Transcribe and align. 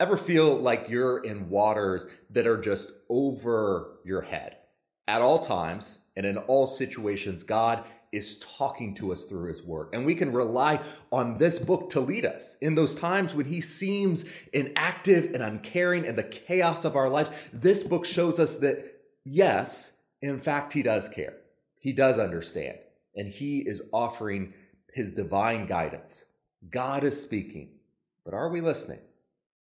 Ever 0.00 0.16
feel 0.16 0.54
like 0.54 0.88
you're 0.88 1.24
in 1.24 1.50
waters 1.50 2.06
that 2.30 2.46
are 2.46 2.56
just 2.56 2.92
over 3.08 3.98
your 4.04 4.22
head? 4.22 4.58
At 5.08 5.22
all 5.22 5.40
times 5.40 5.98
and 6.16 6.24
in 6.24 6.38
all 6.38 6.68
situations, 6.68 7.42
God 7.42 7.84
is 8.12 8.38
talking 8.38 8.94
to 8.94 9.12
us 9.12 9.24
through 9.24 9.48
his 9.48 9.60
word. 9.60 9.88
And 9.92 10.06
we 10.06 10.14
can 10.14 10.32
rely 10.32 10.80
on 11.10 11.38
this 11.38 11.58
book 11.58 11.90
to 11.90 12.00
lead 12.00 12.24
us 12.24 12.56
in 12.60 12.76
those 12.76 12.94
times 12.94 13.34
when 13.34 13.46
he 13.46 13.60
seems 13.60 14.24
inactive 14.52 15.34
and 15.34 15.42
uncaring 15.42 16.04
in 16.04 16.14
the 16.14 16.22
chaos 16.22 16.84
of 16.84 16.94
our 16.94 17.10
lives. 17.10 17.32
This 17.52 17.82
book 17.82 18.04
shows 18.04 18.38
us 18.38 18.56
that, 18.56 19.00
yes, 19.24 19.92
in 20.22 20.38
fact, 20.38 20.74
he 20.74 20.82
does 20.82 21.08
care. 21.08 21.34
He 21.80 21.92
does 21.92 22.18
understand. 22.20 22.78
And 23.16 23.28
he 23.28 23.58
is 23.58 23.82
offering 23.92 24.54
his 24.92 25.10
divine 25.10 25.66
guidance. 25.66 26.24
God 26.70 27.02
is 27.02 27.20
speaking. 27.20 27.70
But 28.24 28.34
are 28.34 28.48
we 28.48 28.60
listening? 28.60 29.00